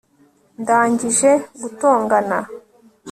[0.61, 1.29] ndangije
[1.61, 2.37] gutongana